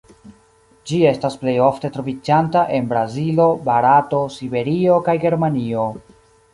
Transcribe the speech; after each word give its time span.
Ĝi 0.91 1.01
estas 1.09 1.35
plej 1.41 1.53
ofte 1.65 1.91
troviĝanta 1.99 2.65
en 2.79 2.89
Brazilo, 2.95 3.47
Barato, 3.71 4.25
Siberio, 4.41 5.01
kaj 5.11 5.21
Germanio. 5.29 5.91